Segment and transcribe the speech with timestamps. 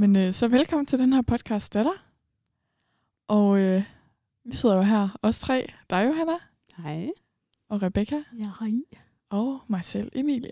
[0.00, 2.06] Men øh, så velkommen til den her podcast, datter.
[3.28, 3.82] Og øh,
[4.44, 5.72] vi sidder jo her, os tre.
[5.90, 6.32] Dig, Johanna,
[6.76, 7.10] Hej.
[7.68, 8.70] og Rebecca, Ja, hej.
[9.30, 10.50] og mig selv, Emilie.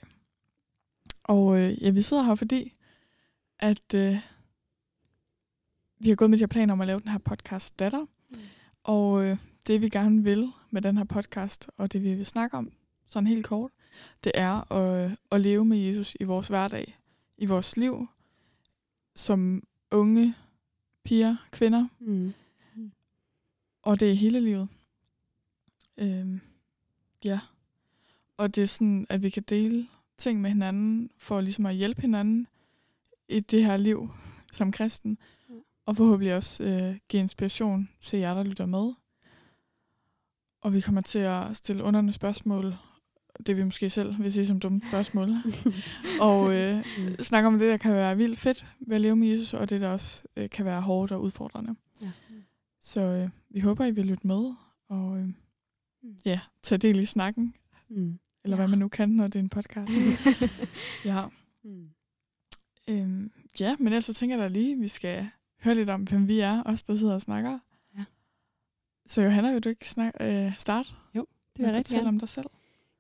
[1.25, 2.73] Og øh, ja, vi sidder her, fordi
[3.59, 4.17] at øh,
[5.99, 8.01] vi har gået med de her planer om at lave den her podcast, datter.
[8.31, 8.39] Mm.
[8.85, 9.37] Og øh,
[9.67, 12.73] det vi gerne vil med den her podcast, og det vi vil snakke om,
[13.07, 13.71] sådan helt kort,
[14.25, 16.99] det er at, at leve med Jesus i vores hverdag,
[17.39, 18.09] i vores liv,
[19.19, 20.35] som unge
[21.05, 22.33] piger, kvinder, Mm.
[23.83, 24.69] og det er hele livet.
[25.97, 26.41] Øhm,
[27.25, 27.41] ja.
[28.37, 32.01] Og det er sådan, at vi kan dele ting med hinanden, for ligesom at hjælpe
[32.01, 32.47] hinanden
[33.29, 34.11] i det her liv
[34.53, 35.19] som kristen.
[35.51, 35.55] Ja.
[35.87, 38.93] Og forhåbentlig også øh, give inspiration til jer, der lytter med.
[40.61, 42.75] Og vi kommer til at stille underne spørgsmål,
[43.47, 45.29] det vi måske selv vil sige som dumme spørgsmål.
[46.21, 47.15] og øh, Mm.
[47.25, 49.81] snakke om det, der kan være vildt fedt ved at leve med Jesus, og det,
[49.81, 51.75] der også øh, kan være hårdt og udfordrende.
[52.03, 52.11] Ja.
[52.81, 54.55] Så øh, vi håber, I vil lytte med,
[54.89, 55.27] og øh,
[56.03, 56.17] Mm.
[56.25, 57.55] ja, tage del i snakken,
[57.91, 58.19] Mm.
[58.45, 58.61] eller Ja.
[58.63, 59.93] hvad man nu kan, når det er en podcast.
[61.05, 61.25] ja.
[61.65, 61.89] Mm.
[62.89, 63.31] Øhm,
[63.61, 65.29] ja, men ellers så tænker jeg da lige, at vi skal
[65.63, 67.59] høre lidt om, hvem vi er, os der sidder og snakker.
[67.99, 68.05] Ja.
[69.07, 70.89] Så Johanna, vil du ikke snak, øh, starte?
[71.15, 71.25] Det med
[71.57, 72.09] vil jeg rigtig gerne.
[72.09, 72.47] om dig selv.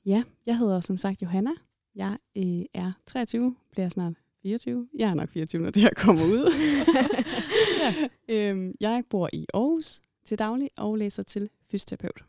[0.09, 1.51] Ja, jeg hedder som sagt Johanna.
[1.95, 4.89] Jeg øh, er 23, bliver snart 24.
[4.95, 6.53] Jeg er nok 24, når det her kommer ud.
[8.29, 8.51] ja.
[8.51, 12.25] øhm, jeg bor i Aarhus til daglig og læser til fysioterapeut.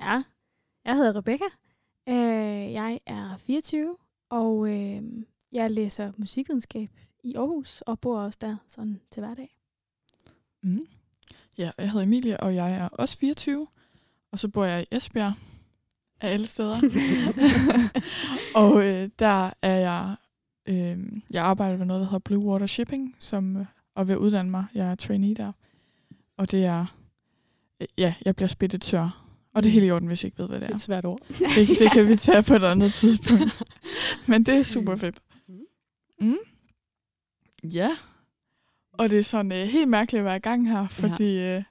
[0.00, 0.22] Ja,
[0.84, 1.44] jeg hedder Rebecca.
[2.08, 3.96] Øh, jeg er 24,
[4.28, 5.02] og øh,
[5.52, 6.90] jeg læser musikvidenskab
[7.22, 9.56] i Aarhus, og bor også der sådan til hverdag.
[10.62, 10.86] Mm.
[11.58, 13.66] Ja, jeg hedder Emilie, og jeg er også 24,
[14.32, 15.34] og så bor jeg i Esbjerg
[16.24, 16.80] af alle steder.
[18.62, 20.16] og øh, der er jeg,
[20.66, 20.98] øh,
[21.32, 24.50] jeg arbejder ved noget, der hedder Blue Water Shipping, som, øh, og ved at uddanne
[24.50, 24.64] mig.
[24.74, 25.52] Jeg er trainee der.
[26.36, 26.86] Og det er,
[27.80, 29.24] øh, ja, jeg bliver speditør.
[29.54, 30.74] Og det er helt i orden, hvis I ikke ved, hvad det er.
[30.74, 31.20] Et svært ord.
[31.28, 33.62] Det, det kan vi tage på et andet tidspunkt.
[34.28, 35.18] Men det er super fedt.
[35.48, 35.54] Mm.
[36.20, 36.36] Mm.
[37.64, 37.90] Ja.
[38.92, 41.62] Og det er sådan øh, helt mærkeligt at være i gang her, fordi øh,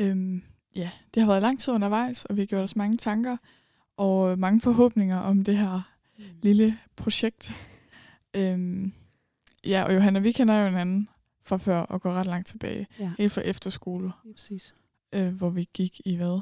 [0.00, 0.42] øhm,
[0.76, 3.36] ja, det har været lang tid undervejs, og vi har gjort os mange tanker
[3.96, 5.80] og mange forhåbninger om det her
[6.42, 7.54] lille projekt.
[8.34, 8.92] Øhm,
[9.66, 11.08] ja, og Johanna, vi kender jo hinanden
[11.44, 12.86] fra før og går ret langt tilbage.
[12.98, 14.74] Ja, Helt fra efterskole, lige præcis.
[15.12, 16.40] øh, hvor vi gik i hvad?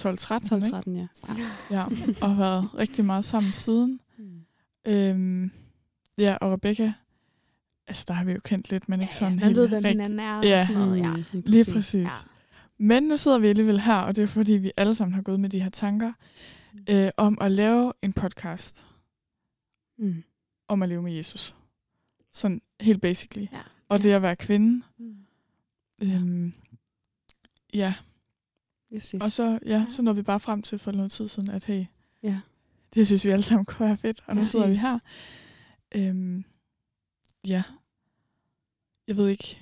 [0.00, 0.90] 12-13, 12-13, ikke?
[1.00, 1.06] ja.
[1.70, 1.84] Ja,
[2.20, 4.00] og har været rigtig meget sammen siden.
[4.18, 4.40] Mm.
[4.86, 5.50] Øhm,
[6.18, 6.92] ja, og Rebecca,
[7.86, 9.92] altså der har vi jo kendt lidt, men ikke sådan man helt ved, hvem rigtigt.
[9.92, 10.66] hinanden er og Ja.
[10.66, 10.98] sådan noget.
[11.00, 11.12] Ja.
[11.32, 11.94] Mm, Lige præcis.
[12.04, 12.08] Ja.
[12.78, 15.40] Men nu sidder vi alligevel her, og det er fordi, vi alle sammen har gået
[15.40, 16.12] med de her tanker
[16.90, 18.86] øh, om at lave en podcast
[19.98, 20.24] Mm.
[20.68, 21.54] om at leve med Jesus.
[22.30, 23.46] Sådan helt basically.
[23.52, 23.60] Ja.
[23.88, 24.82] Og det at være kvinde.
[24.98, 25.16] Mm.
[26.02, 26.52] Øhm,
[27.74, 27.94] ja,
[28.94, 29.22] præcis.
[29.22, 31.84] og så, ja, så når vi bare frem til for noget tid siden, at hey,
[32.22, 32.40] Ja.
[32.94, 34.46] det synes vi alle sammen kunne være fedt, og nu Ja.
[34.46, 34.98] sidder vi her.
[35.94, 36.44] Øhm,
[37.46, 37.62] ja.
[39.08, 39.60] Jeg ved ikke,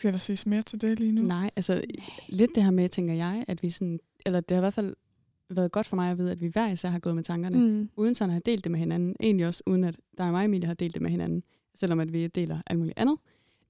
[0.00, 1.22] skal der siges mere til det lige nu?
[1.22, 1.82] Nej, altså
[2.28, 4.96] lidt det her med, tænker jeg, at vi sådan, eller det har i hvert fald
[5.50, 7.90] været godt for mig at vide, at vi hver især har gået med tankerne, mm.
[7.96, 9.16] Uden sådan at have delt det med hinanden.
[9.20, 11.42] Egentlig også uden at der og mig og Emilie har delt det med hinanden,
[11.74, 13.16] selvom at vi deler alt muligt andet.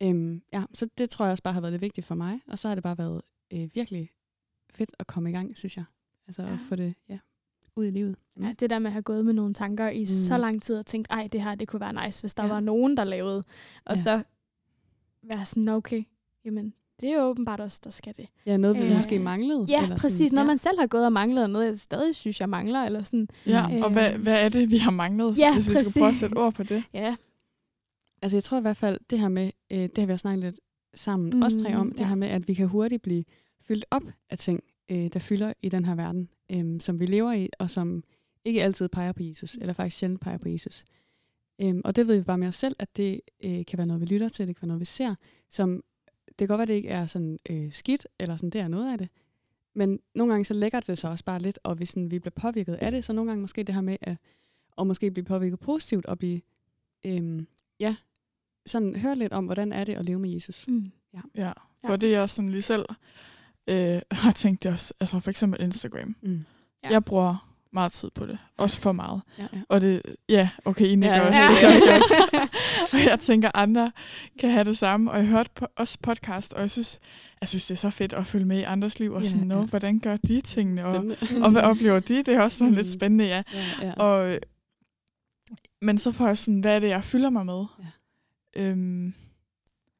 [0.03, 2.59] Øhm, ja, så det tror jeg også bare har været det vigtige for mig, og
[2.59, 4.11] så har det bare været øh, virkelig
[4.71, 5.85] fedt at komme i gang, synes jeg.
[6.29, 6.53] Altså ja.
[6.53, 7.19] At få det ja,
[7.77, 8.17] ud i livet.
[8.37, 8.45] Mm.
[8.45, 10.07] Ja, det der med at have gået med nogle tanker i mm.
[10.07, 12.49] så lang tid og tænkt, ej, det her, det kunne være nice, hvis der ja.
[12.53, 13.43] var nogen, der lavede.
[13.85, 13.97] Og Ja.
[13.97, 14.23] så
[15.23, 16.03] være sådan, okay,
[16.45, 18.27] jamen, det er jo åbenbart også, der skal det.
[18.47, 19.65] ja noget vi Øh, måske manglede.
[19.69, 20.19] Ja, eller præcis.
[20.19, 20.47] Sådan, Når ja.
[20.47, 23.29] man selv har gået og manglet noget, jeg stadig synes, jeg mangler, eller sådan.
[23.47, 23.83] Ja, Mm.
[23.83, 26.21] og hvad, hvad er det, vi har manglet, Ja, hvis vi skulle prøve at præcis.
[26.21, 26.83] sætte ord på det?
[26.95, 27.17] Ja,
[28.23, 30.45] Altså jeg tror i hvert fald, det her med, øh, det har vi også snakket
[30.45, 30.61] lidt
[30.95, 32.07] sammen, mm, os tre om, Mm, det ja.
[32.09, 33.25] her med, at vi kan hurtigt blive
[33.63, 34.61] fyldt op af ting,
[34.91, 38.03] øh, der fylder i den her verden, øh, som vi lever i, og som
[38.45, 40.85] ikke altid peger på Jesus, eller faktisk sjældent peger på Jesus.
[41.61, 44.01] Øhm, og det ved vi bare med os selv, at det øh, kan være noget,
[44.01, 45.15] vi lytter til, det kan være noget, vi ser,
[45.51, 45.83] som
[46.49, 48.99] kan godt være, det ikke er sådan øh, skidt, eller sådan, det er noget af
[48.99, 49.09] det,
[49.75, 52.33] men nogle gange så lægger det sig også bare lidt, og hvis sådan, vi bliver
[52.37, 54.17] påvirket af det, så nogle gange måske det her med at,
[54.79, 56.41] at måske blive påvirket positivt, og blive,
[57.07, 57.43] øh,
[57.81, 57.97] ja,
[58.67, 60.69] sådan høre lidt om, hvordan er det at leve med Jesus.
[60.69, 60.93] mm.
[61.15, 61.97] Ja, for Ja.
[61.97, 62.87] det er også sådan lige selv
[63.67, 66.17] øh, har tænkt det også, altså for eksempel Instagram.
[66.23, 66.45] Mm.
[66.85, 66.91] Ja.
[66.91, 68.39] Jeg bruger meget tid på det.
[68.57, 69.23] Også for meget.
[69.39, 69.61] Ja, ja.
[69.69, 71.39] Og det, ja, okay, I nikker Ja, også.
[71.39, 71.49] ja.
[71.75, 72.97] det gør jeg også.
[72.99, 73.93] og jeg tænker, andre
[74.41, 75.11] kan have det samme.
[75.11, 76.99] Og jeg hørte på, også podcast, og jeg synes,
[77.41, 79.13] jeg synes, det er så fedt at følge med i andres liv.
[79.13, 79.57] Og Ja, sådan, ja.
[79.57, 80.87] hvordan gør de tingene?
[80.87, 81.17] Og, Spændende.
[81.45, 82.17] og hvad oplever de?
[82.17, 82.77] Det er også sådan Mm.
[82.77, 83.43] lidt spændende, ja.
[83.53, 83.93] ja, ja.
[83.93, 84.39] Og,
[85.83, 87.65] men så får jeg sådan, hvad er det, jeg fylder mig med?
[88.57, 89.15] Øhm,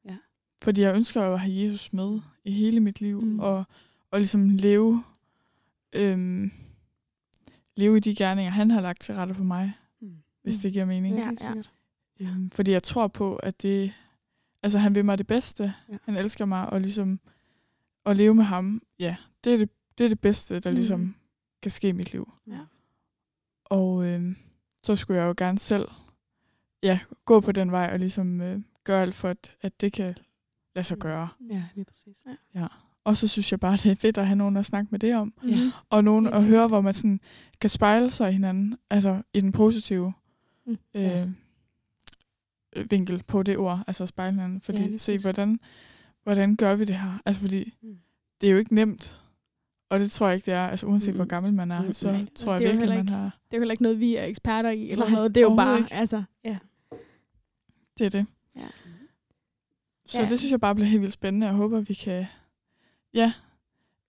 [0.05, 0.15] Ja.
[0.63, 3.27] Fordi jeg ønsker jo at have Jesus med i hele mit liv, Mm.
[3.27, 3.39] mm.
[3.39, 3.63] og,
[4.11, 5.03] og ligesom leve,
[5.93, 6.51] øhm,
[7.81, 10.15] leve i de gerninger, han har lagt til rette for mig, Mm.
[10.43, 11.15] hvis det giver mening.
[11.17, 11.63] Ja, ja.
[12.19, 13.93] Øhm, fordi jeg tror på, at det,
[14.63, 15.63] altså han vil mig det bedste.
[15.63, 15.73] Ja.
[15.89, 15.97] Ja.
[16.03, 17.19] Han elsker mig, og ligesom
[18.05, 20.75] at leve med ham, ja, det er det, det, er det bedste, der Mm.
[20.75, 21.15] ligesom
[21.61, 22.33] kan ske i mit liv.
[22.47, 22.59] Ja.
[23.65, 24.35] Og øhm,
[24.83, 25.87] så skulle jeg jo gerne selv
[26.83, 30.15] ja, gå på den vej og ligesom øh, gøre alt for, at, at det kan
[30.75, 31.01] lade sig Mm.
[31.01, 31.29] gøre.
[31.49, 32.23] Ja, lige præcis.
[32.55, 32.67] Ja.
[33.03, 35.15] Og så synes jeg bare, det er fedt at have nogen at snakke med det
[35.15, 35.33] om.
[35.43, 35.71] Mhm.
[35.89, 37.19] Og nogen at høre, hvor man sådan
[37.61, 38.77] kan spejle sig i hinanden.
[38.89, 40.13] Altså i den positive
[40.65, 40.77] Mm.
[40.95, 41.27] øh, Ja.
[42.89, 43.79] vinkel på det ord.
[43.87, 44.61] Altså spejle hinanden.
[44.61, 45.59] Fordi Ja, se, hvordan,
[46.23, 47.21] hvordan gør vi det her?
[47.25, 47.97] Altså fordi Mm.
[48.41, 49.21] det er jo ikke nemt.
[49.89, 50.67] Og det tror jeg ikke, det er.
[50.67, 51.15] Altså uanset Mm.
[51.17, 53.23] hvor gammel man er, så Nej, tror jeg virkelig, heller man ikke- har...
[53.23, 55.35] Det er jo heller ikke noget, vi er eksperter i, eller Nej, noget.
[55.35, 55.93] Det er jo bare, ikke.
[55.93, 56.57] altså, ja.
[57.97, 58.25] Det er det.
[58.55, 58.67] Ja.
[60.05, 60.29] Så Ja.
[60.29, 61.47] det synes jeg bare bliver helt vildt spændende.
[61.47, 62.25] Jeg håber, vi kan
[63.13, 63.33] ja,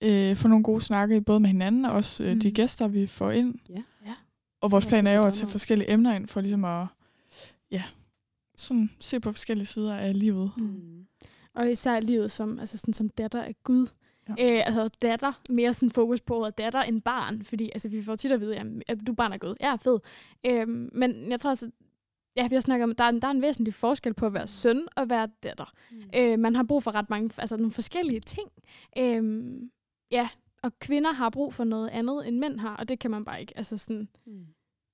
[0.02, 2.54] øh, få nogle gode snakke, både med hinanden og også øh, de Mm.
[2.54, 3.54] gæster, vi får ind.
[3.69, 3.82] Ja.
[4.06, 4.14] Ja.
[4.60, 6.87] Og vores plan er jo at tage forskellige emner ind, for ligesom at
[7.70, 7.82] ja,
[8.56, 10.50] sådan se på forskellige sider af livet.
[10.56, 11.06] Mm.
[11.54, 13.87] Og især livet som, altså sådan, som datter af Gud.
[14.28, 14.32] Ja.
[14.56, 18.16] Øh, altså datter, mere sådan fokus på ordet datter end barn, fordi altså, vi får
[18.16, 18.56] tit at vide,
[18.88, 19.55] at du er barn af Gud.
[19.60, 19.98] Ja, fed.
[20.46, 21.72] Øhm, men jeg tror også, at-
[22.37, 24.34] ja, vi har snakket om, der er, en- der er en væsentlig forskel på at
[24.34, 25.73] være søn og være datter.
[25.90, 25.96] Mm.
[26.17, 28.49] Øh, man har brug for ret mange, altså nogle forskellige ting.
[28.99, 29.70] Øhm,
[30.11, 30.29] ja,
[30.62, 33.40] og kvinder har brug for noget andet, end mænd har, og det kan man bare
[33.40, 34.46] ikke, altså sådan, Mm.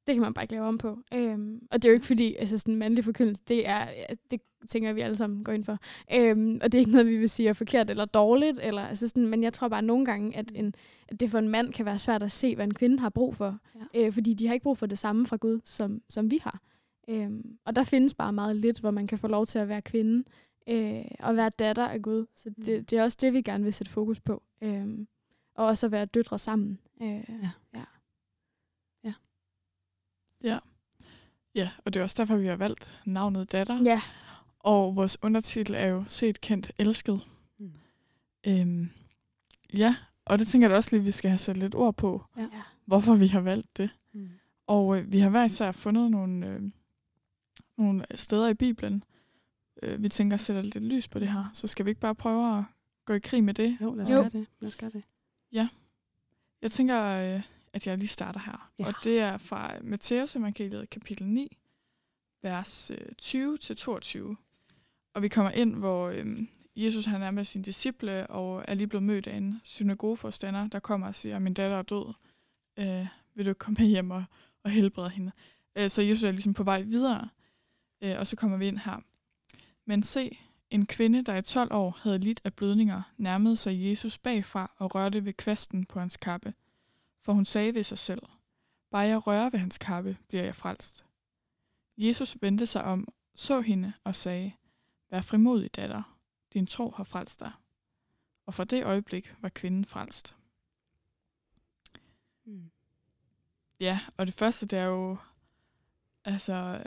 [0.07, 0.99] det kan man bare ikke lave om på.
[1.15, 3.87] Øhm, og det er jo ikke fordi, altså sådan mandlig forkyndelse, det er,
[4.31, 5.79] det tænker vi alle sammen går ind for.
[6.15, 9.09] Øhm, og det er ikke noget, vi vil sige er forkert eller dårligt, eller, altså
[9.09, 10.75] sådan, men jeg tror bare nogle gange, at, en,
[11.09, 13.37] at det for en mand kan være svært at se, hvad en kvinde har brug
[13.37, 13.59] for.
[13.95, 14.07] Ja.
[14.07, 16.61] Øh, fordi de har ikke brug for det samme fra Gud, som, som vi har.
[17.09, 19.83] Øhm, og der findes bare meget lidt, hvor man kan få lov til at være
[19.83, 20.25] kvinde
[20.69, 22.27] øh, og være datter af Gud.
[22.37, 22.65] Så Mm.
[22.65, 24.43] det, det er også det, vi gerne vil sætte fokus på.
[24.63, 25.09] Øhm,
[25.55, 26.79] og også at være døtre sammen.
[27.03, 27.09] Øh,
[27.43, 27.51] Ja.
[30.45, 30.59] ja.
[31.55, 33.83] Ja, og det er også derfor, vi har valgt navnet Datter.
[33.85, 34.01] ja.
[34.61, 37.21] Og vores undertitel er jo Set, kendt, elsket.
[37.59, 37.73] Mm.
[38.47, 38.91] Øhm,
[39.75, 42.43] ja, og det tænker jeg også lige, vi skal have sat lidt ord på, Ja.
[42.43, 42.63] ja.
[42.85, 43.97] hvorfor vi har valgt det.
[44.13, 44.29] Mm.
[44.67, 46.63] Og øh, vi har hver især fundet nogle, øh,
[47.77, 49.05] nogle steder i Bibelen,
[49.83, 51.45] øh, vi tænker sætter lidt lys på det her.
[51.53, 52.65] Så skal vi ikke bare prøve at
[53.05, 53.79] gå i krig med det?
[53.81, 54.47] Jo, lad os gøre det.
[54.61, 55.03] Lad os gøre det.
[56.63, 58.71] Jeg tænker, øh, at jeg lige starter her.
[58.79, 58.87] Ja.
[58.87, 61.57] Og det er fra Matthæus evangeliet kapitel 9,
[62.43, 64.37] vers øh, 20-22.
[65.15, 66.39] Og vi kommer ind, hvor øh,
[66.77, 70.79] Jesus han er med sine disciple, og er lige blevet mødt af en synagogeforstander, der
[70.79, 72.15] kommer og siger, min datter er død.
[72.79, 74.25] Øh, vil du komme hjem og,
[74.65, 75.33] og helbrede hende?
[75.77, 77.29] Øh, så Jesus er ligesom på vej videre.
[78.01, 79.01] Øh, og så kommer vi ind her.
[79.85, 80.39] Men se,
[80.71, 84.95] en kvinde, der i 12 år havde lidt af blødninger, nærmede sig Jesus bagfra og
[84.95, 86.55] rørte ved kvasten på hans kappe.
[87.21, 88.23] For hun sagde ved sig selv,
[88.91, 91.05] bare jeg rører ved hans kappe, bliver jeg frelst.
[91.99, 94.53] Jesus vendte sig om, så hende og sagde,
[95.11, 96.19] vær frimodig, datter,
[96.53, 97.53] din tro har frelst dig.
[98.47, 100.37] Og fra det øjeblik var kvinden frelst.
[102.45, 102.71] Mm.
[103.81, 105.17] Ja, og det første, det er jo,
[106.25, 106.85] altså,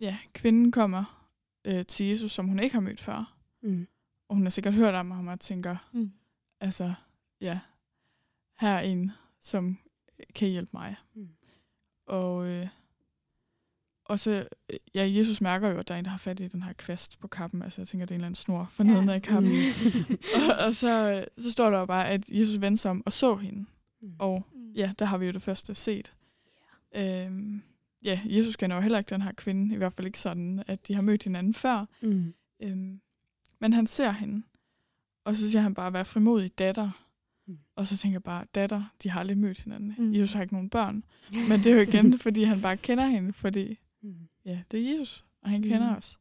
[0.00, 1.28] ja, kvinden kommer
[1.64, 3.34] øh, til Jesus, som hun ikke har mødt før.
[3.62, 3.86] Mm.
[4.28, 6.12] Og hun har sikkert hørt om ham og tænker, Mm.
[6.60, 6.94] altså,
[7.40, 7.60] ja,
[8.60, 9.78] her er en, som
[10.34, 10.96] kan hjælpe mig.
[11.14, 11.28] Mm.
[12.06, 12.68] og øh,
[14.04, 16.48] og så, øh, ja, Jesus mærker jo, at der er en, der har fat i
[16.48, 17.62] den her kvast på kappen.
[17.62, 18.90] Altså, jeg tænker, det er en eller anden snor for Ja.
[18.90, 19.52] neden af kappen.
[19.52, 20.18] Mm.
[20.50, 23.12] og, og så, øh, så står der jo bare, at Jesus vendte sig om og
[23.12, 23.66] så hende.
[24.02, 24.12] Mm.
[24.18, 26.12] Og ja, der har vi jo det første set.
[26.94, 27.62] Øhm,
[28.04, 30.88] ja, Jesus kender jo heller ikke den her kvinde, i hvert fald ikke sådan, at
[30.88, 31.84] de har mødt hinanden før.
[32.02, 32.34] Mm.
[32.62, 33.00] Øhm,
[33.60, 34.42] men han ser hende,
[35.24, 36.90] og så siger han bare, vær frimodig datter.
[37.46, 37.58] Mm.
[37.76, 39.94] Og så tænker jeg bare, datter, de har aldrig mødt hinanden.
[39.98, 40.04] Mm.
[40.04, 40.12] Mm.
[40.14, 41.04] Jesus har ikke nogen børn.
[41.48, 44.14] Men det er jo igen, fordi han bare kender hende, fordi Mm.
[44.44, 45.96] ja, det er Jesus, og han kender Mm.
[45.96, 46.18] os.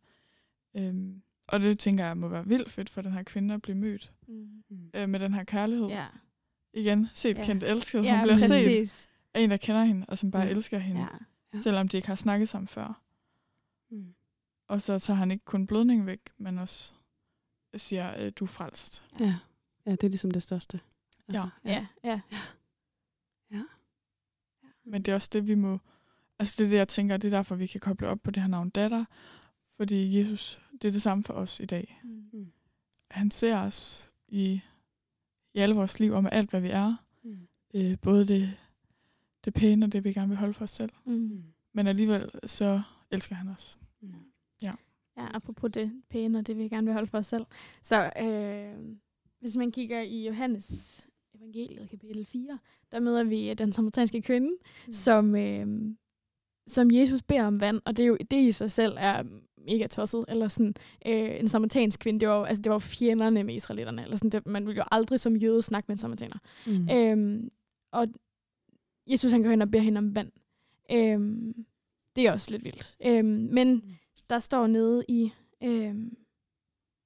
[0.77, 3.77] Øhm, og det tænker jeg må være vildt fedt for den her kvinde at blive
[3.77, 4.47] mødt Mm.
[4.69, 4.77] Mm.
[4.93, 5.87] øh, med den her kærlighed.
[5.87, 6.05] Ja,
[6.73, 7.45] Igen, set, Ja.
[7.45, 8.03] kendt, elsket.
[8.03, 9.07] ja Hun bliver set præcis.
[9.33, 10.49] af en, der kender hende, og som bare Ja.
[10.49, 11.07] elsker hende, Ja.
[11.57, 11.61] Ja.
[11.61, 13.01] selvom de ikke har snakket sammen før.
[13.89, 14.13] Mm.
[14.67, 16.93] Og så tager han ikke kun blødning væk, men også
[17.75, 19.03] siger, øh, du er frelst.
[19.19, 19.35] Ja.
[19.85, 20.79] ja, det er ligesom det største.
[21.27, 23.63] Altså, Ja, ja.
[24.83, 25.79] Men det er også det, vi må...
[26.39, 28.43] Altså det er det, jeg tænker, det er derfor, vi kan koble op på det
[28.43, 29.05] her navn datter.
[29.77, 32.01] Fordi Jesus, det er det samme for os i dag.
[32.03, 32.51] Mm.
[33.11, 34.61] Han ser os i,
[35.53, 36.95] i alle vores liv og med alt, hvad vi er.
[37.23, 37.47] Mm.
[37.73, 38.57] Øh, både det,
[39.47, 40.89] det pæne og det, vi gerne vil holde for os selv.
[41.05, 41.43] Mm.
[41.73, 43.77] Men alligevel så elsker han os.
[44.01, 44.09] Mm.
[45.17, 47.45] Ja, apropos det pæne, og det vi gerne vil holde for os selv.
[47.83, 48.95] Så øh,
[49.39, 52.59] hvis man kigger i Johannes evangeliet, kapitel 4,
[52.91, 54.49] der møder vi den samaritanske kvinde,
[54.87, 54.93] mm.
[54.93, 55.67] som, øh,
[56.67, 59.23] som Jesus beder om vand, og det, er jo, det i sig selv er
[59.57, 60.73] mega tosset, eller sådan
[61.05, 64.47] øh, en samaritansk kvinde, det var, altså, det var fjenderne med israelitterne, eller sådan, det,
[64.47, 66.37] man ville jo aldrig som jøde snakke med en samaritaner.
[66.67, 66.89] Mm.
[66.91, 67.49] Øhm,
[67.91, 68.07] og
[69.07, 70.31] Jesus han går hen og beder hende om vand.
[70.91, 71.65] Øhm,
[72.15, 72.97] det er også lidt vildt.
[73.05, 73.81] Øhm, men mm.
[74.29, 75.31] der står nede i
[75.63, 76.17] øhm,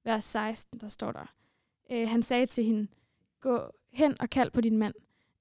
[0.04, 1.36] vers 16, der står der,
[1.92, 2.88] øh, han sagde til hende,
[3.40, 3.60] gå
[3.92, 4.94] hen og kald på din mand,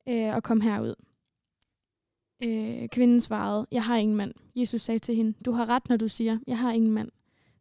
[0.09, 0.95] øh, og kom herud.
[2.43, 4.35] Øh, kvinden svarede, jeg har ingen mand.
[4.55, 7.11] Jesus sagde til hende, du har ret, når du siger, jeg har ingen mand.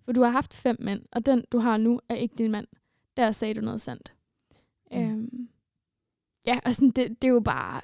[0.06, 2.68] For du har haft fem mænd, og den, du har nu, er ikke din mand.
[3.18, 4.13] Der sagde du noget sandt.
[4.91, 4.98] Mm.
[4.98, 5.50] Øhm,
[6.46, 7.82] ja, og sådan, det, det er jo bare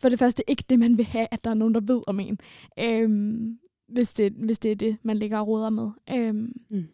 [0.00, 2.20] for det første ikke det, man vil have, at der er nogen, der ved om
[2.20, 2.38] en.
[2.78, 5.90] Øhm, hvis, det, hvis det er det, man ligger og råder med.
[6.10, 6.84] Øhm, mm.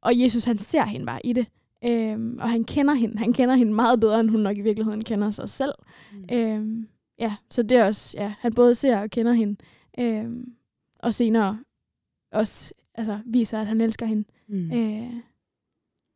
[0.00, 1.46] Og Jesus, han ser hende bare i det.
[1.84, 3.18] Øhm, og han kender hende.
[3.18, 5.72] Han kender hende meget bedre, end hun nok i virkeligheden kender sig selv.
[6.12, 6.36] Mm.
[6.36, 9.56] Øhm, ja, så det er også, ja, han både ser og kender hende.
[9.98, 10.52] Øhm,
[10.98, 11.58] og senere
[12.32, 14.24] også altså, viser, at han elsker hende.
[14.48, 14.72] Mm.
[14.72, 15.14] Øh,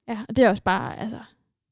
[0.08, 1.18] ja, og det er også bare, altså,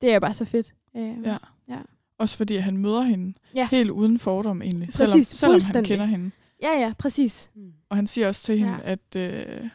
[0.00, 0.74] det er bare så fedt.
[0.96, 1.36] Øh, ja.
[1.68, 1.80] ja.
[2.18, 3.68] Også fordi han møder hende ja.
[3.70, 6.30] helt uden fordom egentlig, præcis, selvom, selvom han kender hende.
[6.62, 7.50] Ja, ja, præcis.
[7.54, 7.72] Mm.
[7.88, 8.92] Og han siger også til hende, ja.
[8.92, 9.68] at, øh,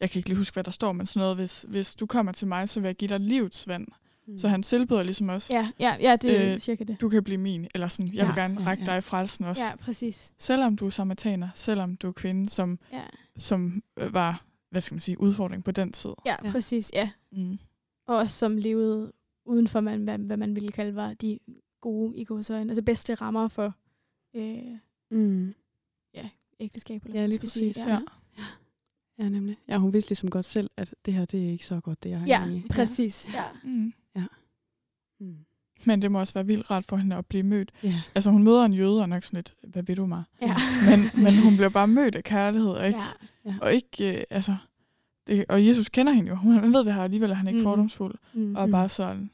[0.00, 2.32] jeg kan ikke lige huske, hvad der står, men sådan noget, hvis, hvis du kommer
[2.32, 3.86] til mig, så vil jeg give dig livets vand.
[4.28, 4.38] Mm.
[4.38, 7.00] Så han tilbyder ligesom også, ja, ja, ja det er øh, cirka det.
[7.00, 8.96] du kan blive min, eller sådan, jeg ja, vil gerne række ja, ja.
[8.96, 9.62] dig frelsen også.
[9.62, 10.32] Ja, præcis.
[10.38, 13.02] Selvom du er samaritaner, selvom du er kvinde, som, ja.
[13.36, 16.10] som øh, var, hvad skal man sige, udfordring på den tid.
[16.26, 16.50] Ja, ja.
[16.50, 17.10] præcis, ja.
[17.32, 17.58] Mm.
[18.08, 19.12] Og også som levede
[19.44, 21.38] uden for, man, hvad, hvad man ville kalde var de
[21.80, 23.74] gode i gåsøjne, altså bedste rammer for
[24.34, 24.78] øh,
[25.10, 25.54] mm.
[26.14, 26.28] ja,
[26.60, 27.04] ægteskab.
[27.04, 27.76] Eller ja, lige præcis.
[27.76, 27.90] Sige.
[27.90, 28.00] Ja.
[28.38, 28.44] ja.
[29.18, 29.56] Ja, nemlig.
[29.68, 32.10] Ja, hun vidste ligesom godt selv, at det her, det er ikke så godt, det
[32.10, 33.28] jeg har Ja, præcis.
[33.34, 33.44] Ja.
[33.64, 33.92] Mm.
[34.16, 34.24] ja.
[35.20, 35.36] Mm.
[35.86, 37.72] Men det må også være vildt rart for hende at blive mødt.
[37.84, 37.94] Yeah.
[38.14, 40.22] Altså hun møder en jøde og nok sådan lidt, hvad ved du mig?
[40.42, 40.56] Ja.
[40.90, 42.98] Men, men hun bliver bare mødt af kærlighed, og ikke,
[43.44, 43.54] ja.
[43.60, 44.56] og ikke øh, altså,
[45.26, 46.34] det, og Jesus kender hende jo.
[46.34, 47.64] Han ved det her alligevel, at han er ikke mm.
[47.64, 48.14] fordomsfuld.
[48.34, 48.56] Mm.
[48.56, 49.30] Og bare sådan,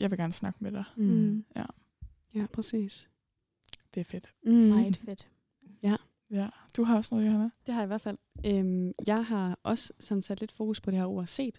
[0.00, 0.84] jeg vil gerne snakke med dig.
[0.96, 1.04] Mm.
[1.04, 1.44] mm.
[1.56, 1.64] Ja.
[2.34, 3.08] ja, præcis.
[3.94, 4.34] Det er fedt.
[4.44, 4.52] Mm.
[4.52, 5.28] Meget fedt.
[5.82, 5.96] Ja.
[6.30, 7.50] Ja, du har også noget, Johanna?
[7.66, 8.18] Det har jeg i hvert fald.
[8.46, 11.58] Øhm, jeg har også sådan sat lidt fokus på det her ord set.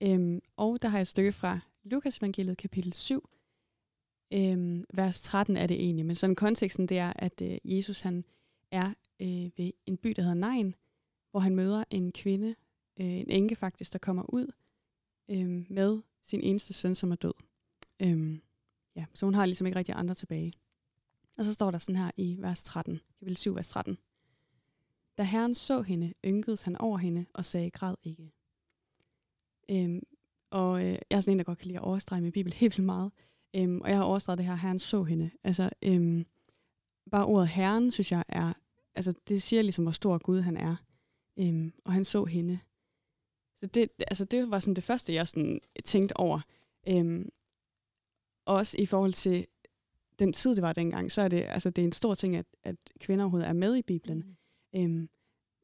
[0.00, 3.28] Øhm, og der har jeg et stykke fra Lukas evangeliet kapitel 7,
[4.32, 6.06] øhm, vers 13 er det egentlig.
[6.06, 8.24] Men sådan konteksten det er, at øh, Jesus han
[8.70, 10.74] er øh, ved en by, der hedder Nain,
[11.30, 12.54] hvor han møder en kvinde,
[13.00, 14.46] øh, en enke faktisk, der kommer ud
[15.30, 17.34] øh, med sin eneste søn, som er død.
[18.00, 18.42] Øhm,
[18.96, 20.52] ja, så hun har ligesom ikke rigtig andre tilbage.
[21.38, 23.98] Og så står der sådan her i vers 13, kapitel 7, vers 13.
[25.18, 28.32] Da Herren så hende, ynkedes han over hende og sagde, græd ikke.
[29.70, 30.02] Øhm,
[30.50, 32.78] og øh, jeg er sådan en, der godt kan lide at overstrege min bibel helt
[32.78, 33.12] vildt meget.
[33.56, 35.30] Øhm, og jeg har overstreget det her, Herren så hende.
[35.44, 36.26] Altså, øhm,
[37.10, 38.52] bare ordet Herren, synes jeg, er,
[38.94, 40.76] altså det siger ligesom, hvor stor Gud han er.
[41.38, 42.58] Øhm, og han så hende.
[43.56, 46.40] Så det, altså det var sådan det første, jeg sådan tænkte over.
[46.88, 47.28] Øhm,
[48.46, 49.46] også i forhold til
[50.18, 52.46] den tid, det var dengang, så er det, altså, det er en stor ting, at,
[52.62, 54.36] at kvinder overhovedet er med i Bibelen.
[54.74, 54.80] Mm.
[54.80, 55.08] Øhm,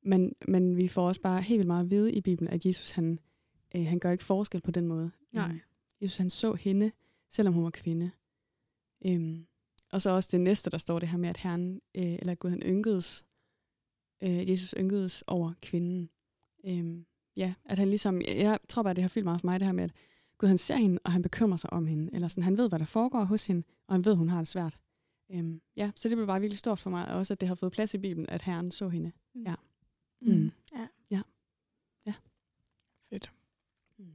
[0.03, 2.91] men, men vi får også bare helt vildt meget at vide i Bibelen, at Jesus
[2.91, 3.19] han,
[3.77, 5.11] øh, han gør ikke forskel på den måde.
[5.33, 5.49] Nej.
[5.49, 5.61] Øhm,
[6.03, 6.93] Jesus han så hende,
[7.29, 8.11] selvom hun var kvinde.
[9.07, 9.47] Øhm,
[9.93, 12.51] og så også det næste, der står det her med, at Herren, øh, eller Gud
[12.51, 13.25] han ynkedes,
[14.23, 16.11] øh, Jesus ynkedes over kvinden.
[16.65, 19.67] Øhm, ja, at han ligesom, jeg tror bare, det har fyldt meget for mig, det
[19.67, 19.93] her med, at
[20.43, 22.15] Gud han ser hende, og han bekymrer sig om hende.
[22.15, 24.49] Eller sådan, han ved, hvad der foregår hos hende, og han ved, hun har det
[24.49, 24.79] svært.
[25.31, 27.55] Øhm, ja, så det blev bare virkelig stort for mig, og også, at det har
[27.55, 29.13] fået plads i Bibelen, at Herren så hende.
[29.35, 29.43] Mm.
[29.43, 29.55] Ja.
[30.21, 30.33] Mm.
[30.33, 30.53] Mm.
[30.73, 30.87] Ja.
[31.11, 31.23] ja.
[32.07, 32.15] Ja.
[33.11, 33.33] Fedt.
[33.99, 34.07] Mm.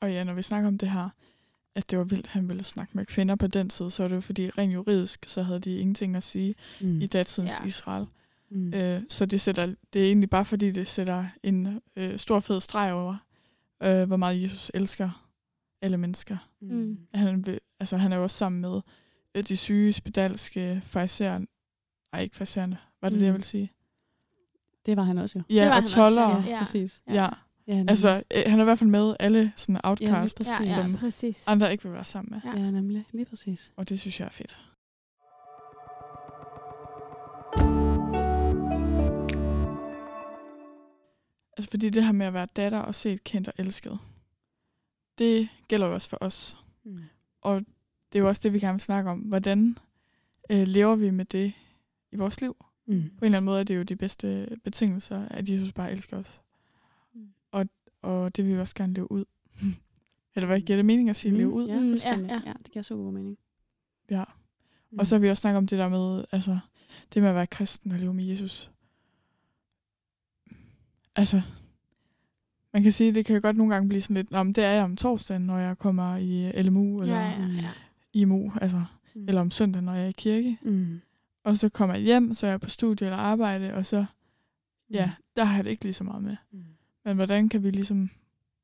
[0.00, 1.08] Og ja, når vi snakker om det her,
[1.74, 4.08] at det var vildt, at han ville snakke med kvinder på den tid, så var
[4.08, 7.00] det jo fordi, rent juridisk, så havde de ingenting at sige mm.
[7.00, 7.66] i datidens ja.
[7.66, 8.06] Israel.
[8.48, 8.74] Mm.
[8.74, 12.60] Øh, så det, sætter, det er egentlig bare fordi, det sætter en øh, stor fed
[12.60, 13.16] streg over,
[13.82, 15.26] øh, hvor meget Jesus elsker
[15.82, 16.36] alle mennesker.
[16.60, 16.98] Mm.
[17.14, 18.80] Han, vil, altså, han er jo også sammen med
[19.34, 21.48] øh, de syge, spedalske, fariseren.
[22.12, 22.78] Nej, ikke fariserne.
[23.02, 23.18] Var det mm.
[23.18, 23.36] det, jeg mm.
[23.36, 23.72] vil sige?
[24.86, 25.54] Det var han også jo.
[25.54, 26.46] Ja, og toller.
[26.46, 27.02] Ja, præcis.
[27.08, 27.28] Ja.
[27.66, 27.84] ja.
[27.88, 31.48] altså, øh, han er i hvert fald med alle sådan outcasts, ja, ja, som præcis.
[31.48, 32.52] andre ikke vil være sammen med.
[32.54, 32.60] Ja.
[32.60, 33.04] ja, nemlig.
[33.12, 33.72] Lige præcis.
[33.76, 34.69] Og det synes jeg er fedt.
[41.60, 43.98] Altså fordi det her med at være datter og set, kendt og elsket,
[45.18, 46.56] det gælder jo også for os.
[46.84, 46.98] Mm.
[47.40, 47.60] Og
[48.12, 49.18] det er jo også det, vi gerne vil snakke om.
[49.18, 49.78] Hvordan
[50.50, 51.52] øh, lever vi med det
[52.12, 52.56] i vores liv?
[52.86, 53.02] Mm.
[53.02, 56.16] På en eller anden måde er det jo de bedste betingelser, at Jesus bare elsker
[56.16, 56.40] os.
[57.14, 57.28] Mm.
[57.52, 57.66] Og,
[58.02, 59.24] og det vil vi også gerne leve ud.
[60.34, 61.66] Eller hvad giver det mening at sige leve ud?
[61.66, 62.28] Ja, Mm, ja, fuldstændig.
[62.28, 62.42] Ja, ja.
[62.46, 62.52] ja.
[62.52, 63.38] det giver super god mening.
[64.10, 64.24] Ja.
[64.90, 64.98] Mm.
[64.98, 66.58] Og så har vi også snakket om det der med, altså,
[67.14, 68.70] det med at være kristen og leve med Jesus.
[71.16, 71.42] Altså,
[72.72, 74.70] man kan sige, det kan godt nogle gange blive sådan lidt, Nå, men det er
[74.70, 77.70] jeg om torsdagen, når jeg kommer i LMU eller Ja, ja, ja.
[78.12, 79.28] IMU, altså, Mm.
[79.28, 80.58] eller om søndagen, når jeg er i kirke.
[80.62, 81.00] Mm.
[81.44, 84.04] Og så kommer jeg hjem, så er jeg på studie eller arbejde, og så,
[84.90, 85.12] ja, Mm.
[85.36, 86.36] der har jeg det ikke lige så meget med.
[86.52, 86.64] Mm.
[87.04, 88.10] Men hvordan kan vi ligesom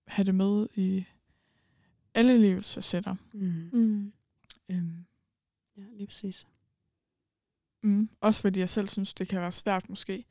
[0.06, 1.04] have det med i
[2.14, 3.14] alle livets facetter?
[3.32, 3.68] Mm.
[3.72, 4.12] Mm.
[4.68, 5.04] Øhm,
[5.76, 6.46] Ja, lige præcis.
[7.82, 10.24] mm, også fordi jeg selv synes, det kan være svært måske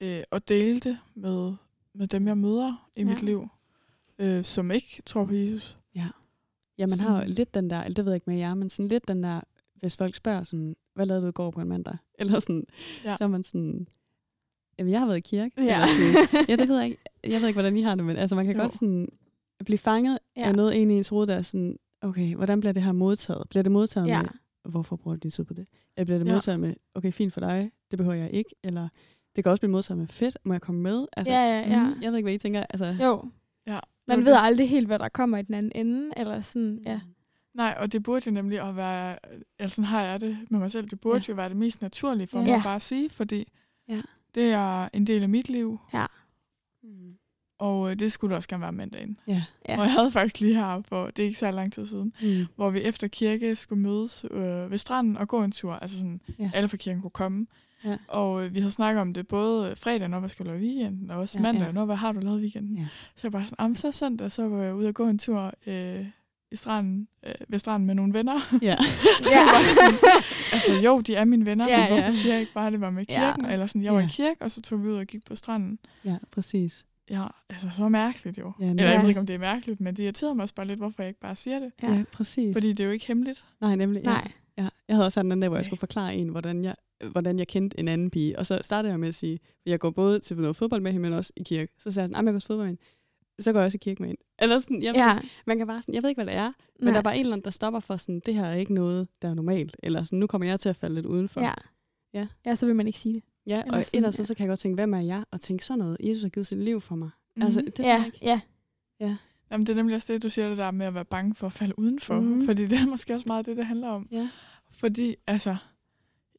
[0.00, 1.54] øh, at dele det med,
[1.94, 3.04] med dem, jeg møder i ja.
[3.06, 3.24] mit Ja.
[3.24, 3.48] liv,
[4.18, 5.78] øh, som ikke tror på Jesus.
[5.94, 6.08] Ja.
[6.78, 8.54] Ja, man har jo Sådan- lidt den der, eller det ved jeg ikke med jer,
[8.54, 9.40] men sådan lidt den der,
[9.74, 11.96] hvis folk spørger sådan, hvad lavede du i går på en mandag?
[12.18, 12.64] Eller sådan,
[13.04, 13.10] Ja.
[13.10, 13.16] ja.
[13.16, 13.86] så er man sådan,
[14.78, 15.62] jamen jeg har været i kirke.
[15.64, 15.82] Ja.
[15.82, 17.02] Eller sådan, ja, det ved jeg ikke.
[17.24, 18.60] Jeg ved ikke, hvordan I har det, men altså man kan Jo.
[18.60, 19.08] godt sådan
[19.64, 20.40] blive fanget ja.
[20.40, 20.48] Ja.
[20.48, 23.48] af noget inde i ens hoved, der er sådan, okay, hvordan bliver det her modtaget?
[23.48, 24.22] Bliver det modtaget Ja.
[24.22, 24.28] med,
[24.64, 25.68] hvorfor bruger du din tid på det?
[25.96, 26.32] Eller bliver det Ja.
[26.32, 28.50] modtaget med, okay, fint for dig, det behøver jeg ikke?
[28.62, 28.88] Eller
[29.36, 31.06] det kan også blive modtaget med, fedt, må jeg komme med?
[31.16, 31.82] Altså, ja, ja, ja.
[31.94, 32.62] mm, Jeg ved ikke, hvad I tænker.
[32.70, 33.30] Altså, Jo.
[33.66, 33.78] Ja.
[34.08, 37.00] Man ved aldrig helt, hvad der kommer i den anden ende, eller sådan, ja.
[37.54, 39.18] Nej, og det burde jo nemlig at være,
[39.58, 41.22] altså sådan har jeg det med mig selv, det burde ja.
[41.28, 41.32] Ja.
[41.32, 42.44] jo være det mest naturlige for Ja.
[42.44, 42.56] mig Ja.
[42.56, 43.44] at bare sige, fordi
[43.88, 44.02] Ja.
[44.34, 45.78] det er en del af mit liv,
[46.82, 47.14] Mm.
[47.58, 49.18] og øh, det skulle også gerne være mandagen.
[49.26, 49.42] Ja.
[49.68, 49.78] Ja.
[49.78, 52.46] Og jeg havde faktisk lige her, for det er ikke så lang tid siden, Mm.
[52.56, 55.72] hvor vi efter kirke skulle mødes øh, ved stranden og gå en tur.
[55.74, 56.44] Altså sådan, ja.
[56.44, 56.50] Ja.
[56.54, 57.46] alle fra kirken kunne komme.
[57.84, 57.96] Ja.
[58.08, 61.10] Og øh, vi havde snakket om det både fredag, når skal du lave i weekenden,
[61.10, 61.70] og også Ja, mandag, ja.
[61.72, 62.78] når hvad har du lavet i weekenden.
[62.78, 62.86] Ja.
[63.16, 65.52] Så jeg bare sådan, "Jamen, så søndag, så var jeg ude og gå en tur
[65.66, 66.06] øh,
[66.52, 68.40] i stranden, øh, ved stranden med nogle venner.
[68.62, 68.76] Ja.
[69.34, 69.44] Ja.
[70.52, 72.10] altså jo, de er mine venner, Ja, men hvorfor ja.
[72.10, 73.14] siger jeg ikke bare, at det var med Ja.
[73.26, 73.44] kirken?
[73.44, 74.06] Eller sådan, jeg var Ja.
[74.06, 75.78] i kirke, og så tog vi ud og gik på stranden.
[76.04, 76.84] ja, præcis.
[77.10, 78.52] Ja, altså så mærkeligt jo.
[78.60, 79.00] Ja, Eller jeg ja.
[79.00, 81.08] ved ikke, om det er mærkeligt, men det irriterede mig også bare lidt, hvorfor jeg
[81.08, 81.72] ikke bare siger det.
[81.82, 82.54] Ja, ja præcis.
[82.54, 83.44] Fordi det er jo ikke hemmeligt.
[83.60, 84.02] Nej, nemlig.
[84.02, 84.08] Ja.
[84.08, 84.28] Nej.
[84.58, 84.68] Ja.
[84.88, 86.74] Jeg havde også sådan den der, hvor jeg skulle forklare en, hvordan jeg,
[87.10, 88.38] hvordan jeg kendte en anden pige.
[88.38, 90.92] Og så startede jeg med at sige, for jeg går både til noget fodbold med
[90.92, 91.72] hende, men også i kirke.
[91.78, 92.82] Så sagde jeg, sådan, "Ej, men jeg går til fodbold med hende.
[93.38, 94.22] Så går jeg også i kirke med hende.
[94.38, 95.18] Eller sådan, jeg, Ja.
[95.46, 96.92] man kan bare sådan, jeg ved ikke, hvad det er, men Nej.
[96.92, 99.08] der er bare en eller anden, der stopper for sådan, det her er ikke noget,
[99.22, 99.76] der er normalt.
[99.82, 101.40] Eller sådan, nu kommer jeg til at falde lidt udenfor.
[101.40, 101.52] Ja.
[102.14, 102.26] Ja.
[102.46, 103.22] Ja, så vil man ikke sige det.
[103.46, 104.24] ja Eller og sådan, ellers ja.
[104.24, 105.24] så kan jeg godt tænke, hvem er jeg?
[105.30, 105.96] Og tænke sådan noget.
[106.00, 107.10] Jesus har givet sit liv for mig.
[107.36, 107.42] Mhm.
[107.44, 108.18] Altså, det ja, ikke.
[108.22, 108.40] ja.
[109.50, 111.46] Jamen, det er nemlig også det, du siger det der med at være bange for
[111.46, 112.20] at falde udenfor.
[112.20, 112.46] Mhm.
[112.46, 114.08] Fordi det er måske også meget det, det handler om.
[114.10, 114.28] Ja.
[114.70, 115.56] Fordi, altså,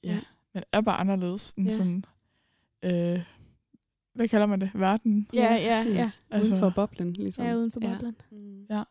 [0.04, 0.20] ja, Ja.
[0.54, 1.76] Man er bare anderledes end Ja.
[1.76, 2.04] sådan,
[2.86, 3.20] øh,
[4.16, 4.72] hvad kalder man det?
[4.74, 5.28] Verden?
[5.34, 5.96] Ja, ja, præcis.
[5.96, 6.02] ja.
[6.02, 7.46] Altså, Altså- Uden for boblen, ligesom.
[7.46, 7.94] Ja, uden for Ja.
[7.94, 8.16] boblen.
[8.32, 8.66] Mm.
[8.70, 8.84] Ja.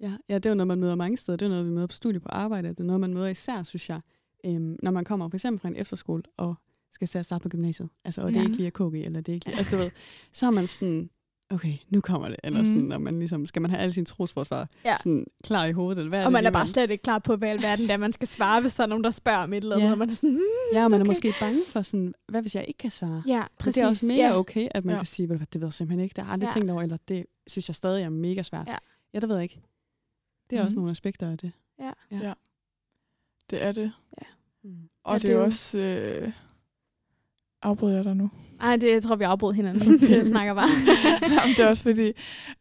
[0.00, 1.36] Ja, ja, det er jo noget, man møder mange steder.
[1.38, 2.68] Det er noget, vi møder på studie på arbejde.
[2.68, 4.00] Det er noget, man møder især, synes jeg,
[4.44, 6.54] øhm, når man kommer for eksempel fra en efterskole og
[6.92, 7.88] skal starte på gymnasiet.
[8.04, 8.46] Altså, og det er Ja.
[8.46, 9.56] ikke lige at KG, eller det er ikke lige...
[9.56, 9.90] Altså, du ved,
[10.32, 11.10] så er man sådan,
[11.50, 12.36] okay, nu kommer det.
[12.44, 12.66] Eller Mhm.
[12.66, 14.96] sådan, når man ligesom, skal man have alle sine trosforsvar Ja.
[14.96, 17.02] sådan klar i hovedet, eller hvad er Og det man er lige, bare slet ikke
[17.02, 19.10] klar på, hvad i alverden det er, man skal svare, hvis der er nogen, der
[19.10, 19.86] spørger om et eller andet.
[19.86, 19.92] Ja.
[19.92, 20.40] Og man er sådan, hmm,
[20.74, 21.10] Ja, og man er okay.
[21.10, 23.22] måske bange for sådan, hvad hvis jeg ikke kan svare?
[23.26, 23.74] Ja, Men præcis.
[23.74, 24.38] det er også mega ja.
[24.38, 24.94] okay, at man Ja.
[24.96, 24.98] ja.
[25.00, 26.14] kan sige, "Ved du hvad, det ved jeg simpelthen ikke.
[26.14, 26.50] Det har jeg aldrig Ja.
[26.50, 26.54] ja.
[26.54, 28.68] tænkt over, eller det synes jeg stadig er mega svært.
[28.68, 28.76] Ja.
[29.14, 29.60] ja det ved jeg ikke.
[30.50, 30.78] Det er også Mhm.
[30.78, 31.52] nogle aspekter af det.
[33.50, 33.92] Det er det.
[34.64, 34.70] Mm.
[35.04, 35.78] Og Ja, det, det er er jo- også...
[35.78, 36.32] Øh,
[37.62, 38.30] afbryder jeg dig nu?
[38.60, 39.98] Ej, det jeg tror vi afbrød hinanden.
[40.08, 40.68] det snakker bare.
[41.22, 42.12] Jamen, det er også fordi,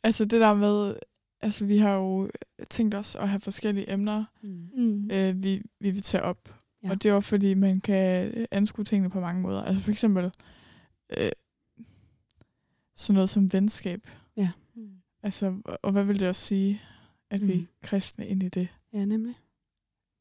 [0.03, 0.95] altså det der med,
[1.41, 2.29] altså vi har jo
[2.69, 4.67] tænkt os at have forskellige emner, Mm.
[4.77, 5.11] Mm.
[5.11, 6.37] øh, vi, vi vil tage op.
[6.47, 6.87] Ja.
[6.87, 6.91] Ja.
[6.93, 9.63] Og det er jo fordi, man kan anskue tingene på mange måder.
[9.63, 10.31] Altså for eksempel
[11.17, 11.31] øh,
[12.95, 14.07] sådan noget som venskab.
[14.75, 14.89] Mm.
[15.23, 16.81] Altså, og hvad vil det også sige,
[17.29, 17.67] at vi er Mm.
[17.83, 18.67] kristne ind i det?
[18.93, 19.35] Ja, nemlig.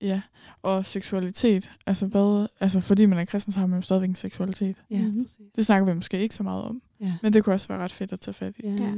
[0.00, 0.20] Ja,
[0.62, 1.70] og seksualitet.
[1.86, 4.82] Altså, hvad, altså fordi man er kristen, så har man jo stadigvæk en seksualitet.
[4.90, 5.24] Ja, Mhm.
[5.24, 5.36] præcis.
[5.56, 6.82] Det snakker vi måske ikke så meget om.
[7.00, 7.14] Ja.
[7.22, 8.66] Men det kunne også være ret fedt at tage fat i.
[8.66, 8.92] Ja, Ja.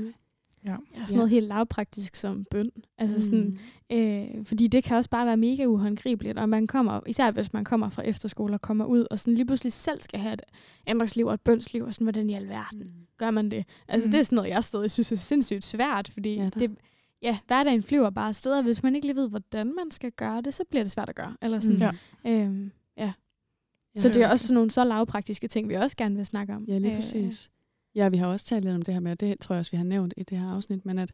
[0.65, 0.71] Ja.
[0.71, 2.71] Ja, sådan noget helt lavpraktisk som bøn.
[2.99, 3.59] Altså sådan,
[3.91, 3.97] Mm.
[3.97, 7.65] øh, fordi det kan også bare være mega uhåndgribeligt, og man kommer, især hvis man
[7.65, 10.43] kommer fra efterskole og kommer ud, og sådan lige pludselig selv skal have et
[10.87, 12.91] ændringsliv og et bønsliv, og sådan, hvordan i alverden Mm.
[13.19, 13.65] gør man det?
[13.89, 14.13] Altså Mhm.
[14.13, 16.71] det er sådan noget, jeg stadig synes er sindssygt svært, fordi Ja, det,
[17.23, 20.41] ja, hverdagen flyver bare afsted, og hvis man ikke lige ved, hvordan man skal gøre
[20.41, 21.37] det, så bliver det svært at gøre.
[21.43, 21.79] Eller sådan.
[21.79, 21.91] Ja.
[22.27, 23.13] Øhm, ja.
[23.97, 26.27] Ja, Så det er er også sådan nogle så lavpraktiske ting, vi også gerne vil
[26.27, 26.65] snakke om.
[26.69, 27.51] Ja, lige Øh, præcis.
[27.95, 29.71] Ja, vi har også talt lidt om det her med, og det tror jeg også,
[29.71, 31.13] vi har nævnt i det her afsnit, men at,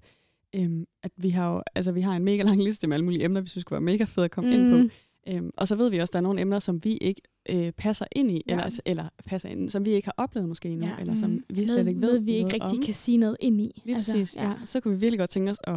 [0.54, 3.24] øhm, at vi har jo, altså vi har en mega lang liste med alle mulige
[3.24, 4.56] emner, vi synes kunne være mega fedt at komme mm.
[4.56, 4.76] ind på.
[4.76, 4.90] Mm.
[5.34, 7.72] Øhm, og så ved vi også, at der er nogle emner, som vi ikke øh,
[7.72, 8.52] passer ind i, Ja.
[8.52, 10.92] eller, altså, eller passer ind, som vi ikke har oplevet måske endnu, Ja.
[11.00, 11.42] eller som Mhm.
[11.50, 12.84] vi slet ikke ved noget, vi noget ikke rigtig om.
[12.84, 13.82] kan sige noget ind i.
[13.84, 14.52] Lige altså, præcis, ja.
[14.64, 15.74] Så kunne vi virkelig godt tænke os at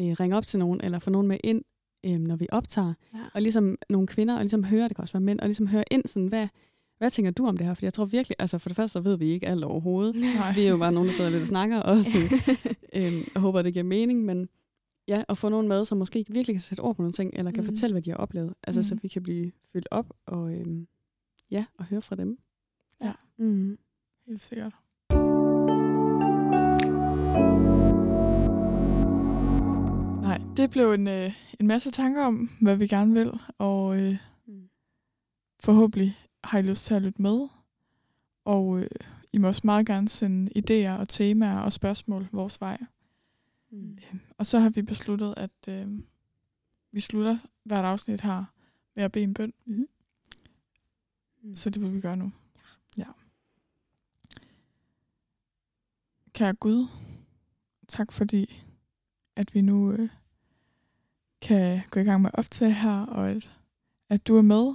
[0.00, 1.62] øh, ringe op til nogen, eller få nogen med ind,
[2.06, 2.92] øh, når vi optager.
[3.14, 3.18] ja.
[3.34, 5.84] Og ligesom nogle kvinder, og ligesom høre, det kan også være mænd, og ligesom høre
[5.90, 6.48] ind, sådan, hvad,
[6.98, 7.74] hvad tænker du om det her?
[7.74, 10.14] For jeg tror virkelig, altså for det første så ved vi ikke alt overhovedet.
[10.36, 10.54] Nej.
[10.54, 12.38] Vi er jo bare nogen, der sidder lidt og snakker, og sådan,
[12.96, 14.48] øhm, og håber, det giver mening, men
[15.08, 17.50] ja, at få nogen med, som måske virkelig kan sætte ord på nogle ting, eller
[17.52, 17.68] kan mm.
[17.68, 18.54] fortælle, hvad de har oplevet.
[18.64, 18.84] Altså, mm.
[18.84, 19.00] så Mhm.
[19.02, 20.86] vi kan blive fyldt op, og øhm,
[21.50, 22.38] ja, og høre fra dem.
[23.04, 23.12] Ja.
[23.36, 23.78] Mm.
[24.26, 24.72] Helt sikkert.
[30.22, 34.16] Nej, det blev en, øh, en masse tanker om, hvad vi gerne vil, og øh,
[34.46, 34.68] Mm.
[35.60, 37.48] forhåbentlig har I lyst til at lytte med.
[38.44, 38.88] Og øh,
[39.32, 42.78] I må også meget gerne sende idéer og temaer og spørgsmål vores vej.
[43.70, 43.98] Mm.
[44.38, 45.88] Og så har vi besluttet, at øh,
[46.92, 48.44] vi slutter hvert afsnit her
[48.96, 49.52] med at bede en bøn.
[49.64, 49.86] Mhm.
[51.42, 51.56] Mm.
[51.56, 52.32] Så det vil vi gøre nu.
[52.96, 53.06] Ja.
[56.32, 56.86] Kære Gud,
[57.88, 58.64] tak fordi,
[59.36, 60.08] at vi nu øh,
[61.40, 63.50] kan gå i gang med at optage her, og at,
[64.08, 64.74] at du er med.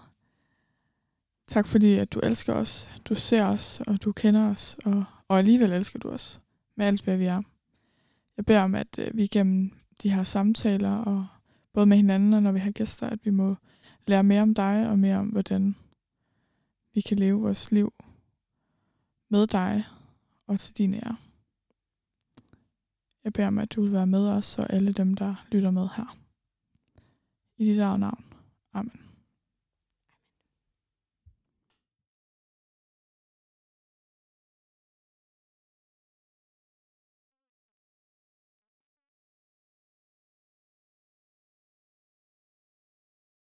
[1.48, 5.38] Tak fordi, at du elsker os, du ser os, og du kender os, og, og
[5.38, 6.42] alligevel elsker du os
[6.76, 7.42] med alt, hvad vi er.
[8.38, 9.72] Jeg beder om, at øh, vi gennem
[10.04, 11.28] de her samtaler, og
[11.74, 13.56] både med hinanden og når vi har gæster, at vi må
[14.08, 15.76] lære mere om dig, og mere om, hvordan
[16.96, 17.94] vi kan leve vores liv
[19.30, 19.86] med dig
[20.48, 21.18] og til din ære.
[23.24, 25.88] Jeg beder om, at du vil være med os og alle dem, der lytter med
[25.96, 26.18] her.
[27.58, 28.26] I dit eget navn.
[28.74, 29.05] Amen.